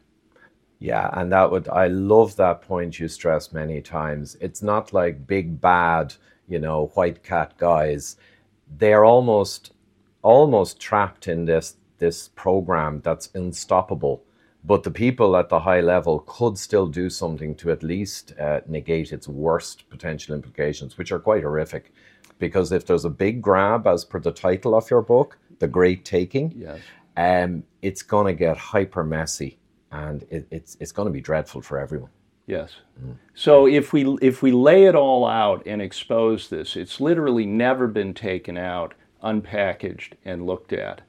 Yeah, 0.80 1.10
and 1.14 1.32
that 1.32 1.50
would 1.52 1.68
I 1.70 1.88
love 1.88 2.36
that 2.36 2.62
point 2.62 3.00
you 3.00 3.08
stress 3.08 3.54
many 3.54 3.82
times. 3.82 4.38
It's 4.42 4.62
not 4.62 4.94
like 4.94 5.28
big 5.28 5.62
bad, 5.62 6.14
you 6.48 6.60
know, 6.60 6.88
white 6.96 7.24
cat 7.24 7.54
guys. 7.58 8.18
They're 8.78 9.06
almost 9.06 9.74
almost 10.22 10.80
trapped 10.80 11.28
in 11.28 11.46
this 11.46 11.78
this 11.98 12.30
program 12.30 13.02
that's 13.04 13.30
unstoppable. 13.36 14.24
But 14.64 14.84
the 14.84 14.92
people 14.92 15.38
at 15.38 15.50
the 15.50 15.60
high 15.60 15.82
level 15.82 16.20
could 16.26 16.58
still 16.58 16.88
do 16.88 17.10
something 17.10 17.54
to 17.56 17.72
at 17.72 17.84
least 17.84 18.34
uh, 18.40 18.62
negate 18.68 19.14
its 19.14 19.28
worst 19.28 19.88
potential 19.90 20.34
implications, 20.34 20.98
which 20.98 21.12
are 21.12 21.20
quite 21.20 21.44
horrific 21.44 21.94
because 22.40 22.72
if 22.72 22.86
there's 22.86 23.06
a 23.06 23.10
big 23.10 23.42
grab, 23.42 23.88
as 23.88 24.04
per 24.04 24.20
the 24.20 24.32
title 24.32 24.76
of 24.76 24.90
your 24.90 25.02
book, 25.02 25.38
The 25.60 25.68
Great 25.68 26.04
Taking, 26.04 26.54
yes. 26.56 26.80
um, 27.16 27.64
it's 27.82 28.02
going 28.02 28.26
to 28.26 28.38
get 28.38 28.58
hyper 28.58 29.04
messy 29.04 29.58
and 29.96 30.24
it, 30.30 30.48
it's, 30.52 30.78
it's 30.80 30.92
going 30.92 31.08
to 31.08 31.12
be 31.12 31.22
dreadful 31.22 31.62
for 31.62 31.80
everyone. 31.80 32.10
Yes. 32.48 32.76
Mm. 33.04 33.18
So 33.34 33.66
if 33.68 33.92
we 33.92 34.18
if 34.22 34.44
we 34.44 34.52
lay 34.52 34.86
it 34.86 34.96
all 34.96 35.26
out 35.26 35.64
and 35.66 35.82
expose 35.82 36.50
this, 36.50 36.76
it's 36.76 37.02
literally 37.02 37.46
never 37.46 37.88
been 37.88 38.14
taken 38.14 38.56
out, 38.58 38.94
unpackaged, 39.24 40.14
and 40.24 40.46
looked 40.46 40.72
at. 40.72 41.02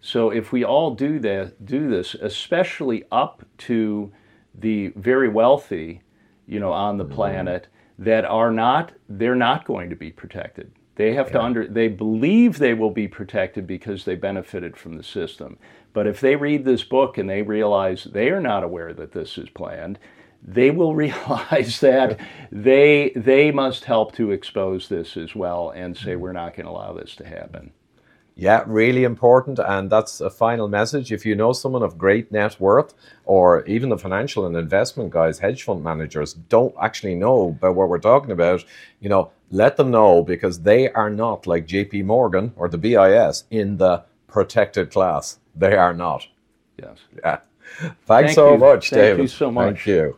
So 0.00 0.30
if 0.30 0.52
we 0.52 0.62
all 0.62 0.94
do 0.94 1.18
that, 1.20 1.64
do 1.64 1.88
this, 1.88 2.14
especially 2.14 3.04
up 3.10 3.44
to 3.58 4.12
the 4.54 4.92
very 4.94 5.28
wealthy, 5.28 6.02
you 6.46 6.60
know, 6.60 6.72
on 6.72 6.96
the 6.98 7.04
mm. 7.04 7.10
planet, 7.12 7.66
that 7.98 8.24
are 8.24 8.52
not 8.52 8.92
they're 9.08 9.34
not 9.34 9.64
going 9.64 9.90
to 9.90 9.96
be 9.96 10.10
protected. 10.10 10.70
They 10.96 11.14
have 11.14 11.26
yeah. 11.28 11.32
to 11.32 11.42
under 11.42 11.66
they 11.66 11.88
believe 11.88 12.58
they 12.58 12.74
will 12.74 12.90
be 12.90 13.08
protected 13.08 13.66
because 13.66 14.04
they 14.04 14.14
benefited 14.14 14.76
from 14.76 14.96
the 14.96 15.02
system. 15.02 15.58
But 15.94 16.06
if 16.06 16.20
they 16.20 16.36
read 16.36 16.66
this 16.66 16.84
book 16.84 17.16
and 17.16 17.30
they 17.30 17.40
realize 17.40 18.04
they 18.04 18.28
are 18.28 18.40
not 18.40 18.64
aware 18.64 18.92
that 18.92 19.12
this 19.12 19.38
is 19.38 19.48
planned, 19.48 19.98
they 20.42 20.70
will 20.70 20.94
realize 21.06 21.80
that 21.80 22.20
they 22.52 23.12
they 23.16 23.50
must 23.50 23.84
help 23.84 24.14
to 24.16 24.30
expose 24.30 24.88
this 24.90 25.16
as 25.16 25.34
well 25.34 25.70
and 25.70 25.96
say 25.96 26.12
mm. 26.12 26.18
we're 26.18 26.32
not 26.32 26.54
going 26.54 26.66
to 26.66 26.72
allow 26.72 26.92
this 26.92 27.14
to 27.16 27.26
happen. 27.26 27.72
Yeah, 28.36 28.64
really 28.66 29.04
important. 29.04 29.60
And 29.60 29.88
that's 29.88 30.20
a 30.20 30.28
final 30.28 30.66
message. 30.66 31.12
If 31.12 31.24
you 31.24 31.36
know 31.36 31.52
someone 31.52 31.84
of 31.84 31.96
great 31.96 32.32
net 32.32 32.58
worth, 32.58 32.92
or 33.24 33.64
even 33.64 33.90
the 33.90 33.96
financial 33.96 34.44
and 34.44 34.56
investment 34.56 35.10
guys, 35.10 35.38
hedge 35.38 35.62
fund 35.62 35.84
managers, 35.84 36.34
don't 36.34 36.74
actually 36.82 37.14
know 37.14 37.50
about 37.50 37.76
what 37.76 37.88
we're 37.88 37.98
talking 38.00 38.32
about, 38.32 38.64
you 38.98 39.08
know, 39.08 39.30
let 39.52 39.76
them 39.76 39.92
know 39.92 40.24
because 40.24 40.62
they 40.62 40.90
are 40.90 41.10
not 41.10 41.46
like 41.46 41.68
JP 41.68 42.06
Morgan 42.06 42.52
or 42.56 42.68
the 42.68 42.76
BIS 42.76 43.44
in 43.52 43.76
the 43.76 44.04
protected 44.34 44.90
class. 44.90 45.38
They 45.54 45.76
are 45.76 45.94
not. 45.94 46.26
Yes. 46.76 46.98
Yeah. 47.24 47.38
Thanks 47.78 47.98
Thank 48.06 48.30
so 48.32 48.52
you. 48.52 48.58
much, 48.58 48.90
Thank 48.90 49.00
David. 49.00 49.16
Thank 49.16 49.30
you 49.30 49.36
so 49.36 49.50
much. 49.52 49.64
Thank 49.76 49.86
you. 49.86 50.16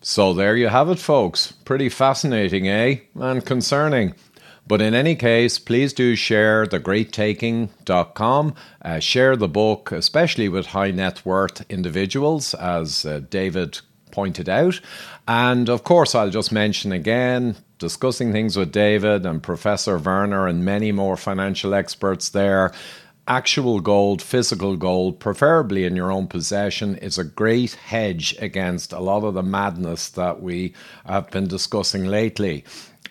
So 0.00 0.32
there 0.32 0.56
you 0.56 0.68
have 0.68 0.88
it, 0.88 0.98
folks. 0.98 1.52
Pretty 1.52 1.90
fascinating, 1.90 2.66
eh? 2.66 3.00
And 3.14 3.44
concerning. 3.44 4.14
But 4.66 4.80
in 4.80 4.94
any 4.94 5.14
case, 5.14 5.58
please 5.58 5.92
do 5.92 6.16
share 6.16 6.64
thegreattaking.com. 6.64 8.54
Uh, 8.82 9.00
share 9.00 9.36
the 9.36 9.48
book, 9.48 9.92
especially 9.92 10.48
with 10.48 10.66
high 10.68 10.90
net 10.90 11.24
worth 11.26 11.62
individuals, 11.70 12.54
as 12.54 13.04
uh, 13.04 13.20
David 13.28 13.80
pointed 14.12 14.48
out. 14.48 14.80
And 15.28 15.68
of 15.68 15.84
course, 15.84 16.14
I'll 16.14 16.30
just 16.30 16.52
mention 16.52 16.90
again 16.90 17.56
discussing 17.78 18.32
things 18.32 18.56
with 18.56 18.72
David 18.72 19.26
and 19.26 19.42
Professor 19.42 19.98
Werner 19.98 20.46
and 20.46 20.64
many 20.64 20.92
more 20.92 21.16
financial 21.16 21.74
experts 21.74 22.30
there. 22.30 22.72
Actual 23.28 23.80
gold, 23.80 24.22
physical 24.22 24.76
gold, 24.76 25.18
preferably 25.18 25.84
in 25.84 25.96
your 25.96 26.12
own 26.12 26.28
possession, 26.28 26.94
is 26.96 27.18
a 27.18 27.24
great 27.24 27.74
hedge 27.74 28.36
against 28.38 28.92
a 28.92 29.00
lot 29.00 29.24
of 29.24 29.34
the 29.34 29.42
madness 29.42 30.08
that 30.10 30.40
we 30.40 30.72
have 31.04 31.28
been 31.32 31.48
discussing 31.48 32.04
lately. 32.04 32.62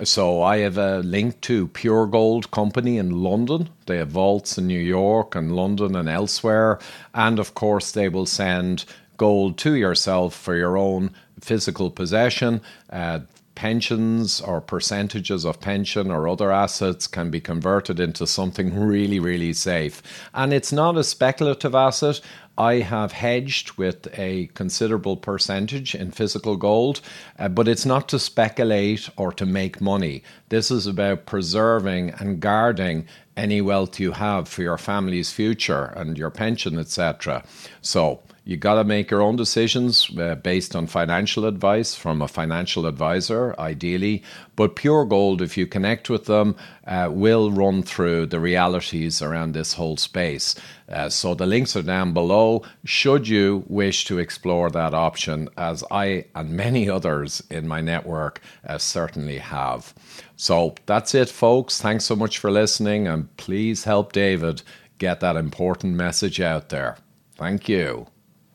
So 0.05 0.41
I 0.41 0.59
have 0.59 0.77
a 0.77 0.99
link 0.99 1.41
to 1.41 1.67
Pure 1.67 2.07
Gold 2.07 2.49
Company 2.51 2.97
in 2.97 3.23
London. 3.23 3.69
They 3.87 3.97
have 3.97 4.07
vaults 4.07 4.57
in 4.57 4.67
New 4.67 4.79
York 4.79 5.35
and 5.35 5.53
London 5.53 5.97
and 5.97 6.07
elsewhere. 6.07 6.79
And 7.13 7.37
of 7.37 7.53
course, 7.53 7.91
they 7.91 8.07
will 8.07 8.25
send 8.25 8.85
gold 9.17 9.57
to 9.59 9.73
yourself 9.73 10.33
for 10.33 10.55
your 10.55 10.77
own 10.77 11.11
physical 11.41 11.89
possession. 11.91 12.61
Uh, 12.89 13.19
pensions 13.55 14.41
or 14.41 14.61
percentages 14.61 15.45
of 15.45 15.59
pension 15.61 16.11
or 16.11 16.27
other 16.27 16.51
assets 16.51 17.07
can 17.07 17.31
be 17.31 17.39
converted 17.39 17.99
into 17.99 18.27
something 18.27 18.77
really, 18.77 19.19
really 19.19 19.53
safe. 19.53 20.03
And 20.33 20.53
it's 20.53 20.71
not 20.71 20.97
a 20.97 21.03
speculative 21.03 21.73
asset. 21.73 22.21
I 22.57 22.75
have 22.75 23.11
hedged 23.11 23.73
with 23.73 24.07
a 24.17 24.47
considerable 24.53 25.17
percentage 25.17 25.93
in 25.93 26.11
physical 26.11 26.55
gold, 26.55 27.01
uh, 27.37 27.49
but 27.49 27.67
it's 27.67 27.85
not 27.85 28.07
to 28.09 28.19
speculate 28.19 29.09
or 29.17 29.31
to 29.33 29.45
make 29.45 29.81
money. 29.81 30.23
This 30.49 30.71
is 30.71 30.87
about 30.87 31.25
preserving 31.25 32.11
and 32.11 32.39
guarding 32.39 33.07
any 33.35 33.59
wealth 33.59 33.99
you 33.99 34.13
have 34.13 34.47
for 34.47 34.61
your 34.61 34.77
family's 34.77 35.33
future 35.33 35.93
and 35.97 36.17
your 36.17 36.29
pension, 36.29 36.79
etc. 36.79 37.43
So, 37.81 38.21
you 38.47 38.57
got 38.57 38.75
to 38.75 38.83
make 38.83 39.09
your 39.09 39.23
own 39.23 39.35
decisions 39.35 40.07
uh, 40.19 40.35
based 40.35 40.75
on 40.75 40.85
financial 40.85 41.45
advice 41.45 41.95
from 41.95 42.21
a 42.21 42.27
financial 42.27 42.85
advisor, 42.85 43.55
ideally. 43.57 44.21
But 44.55 44.75
Pure 44.75 45.05
Gold, 45.05 45.41
if 45.41 45.57
you 45.57 45.65
connect 45.65 46.11
with 46.11 46.25
them, 46.25 46.55
uh, 46.85 47.09
will 47.11 47.49
run 47.51 47.81
through 47.81 48.27
the 48.27 48.39
realities 48.39 49.19
around 49.19 49.53
this 49.53 49.73
whole 49.73 49.97
space. 49.97 50.53
Uh, 50.87 51.09
so 51.09 51.33
the 51.33 51.47
links 51.47 51.75
are 51.75 51.81
down 51.81 52.13
below. 52.13 52.61
Should 52.83 53.27
you 53.27 53.63
wish 53.67 54.05
to 54.05 54.19
explore 54.19 54.69
that 54.69 54.93
option, 54.93 55.49
as 55.57 55.83
I 55.89 56.25
and 56.35 56.51
many 56.51 56.87
others 56.87 57.41
in 57.49 57.67
my 57.67 57.81
network 57.81 58.41
uh, 58.67 58.77
certainly 58.77 59.39
have. 59.39 59.95
So 60.35 60.75
that's 60.85 61.15
it, 61.15 61.29
folks. 61.29 61.81
Thanks 61.81 62.05
so 62.05 62.15
much 62.15 62.37
for 62.37 62.51
listening, 62.51 63.07
and 63.07 63.35
please 63.37 63.85
help 63.85 64.13
David 64.13 64.61
get 64.99 65.19
that 65.21 65.35
important 65.35 65.95
message 65.95 66.39
out 66.39 66.69
there. 66.69 66.97
Thank 67.37 67.67
you. 67.67 68.05